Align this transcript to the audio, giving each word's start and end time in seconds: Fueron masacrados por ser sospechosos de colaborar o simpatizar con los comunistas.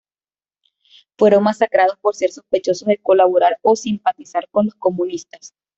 Fueron 1.15 1.43
masacrados 1.43 1.95
por 2.01 2.15
ser 2.15 2.31
sospechosos 2.31 2.87
de 2.87 2.97
colaborar 2.97 3.59
o 3.61 3.75
simpatizar 3.75 4.49
con 4.49 4.65
los 4.65 4.73
comunistas. 4.73 5.53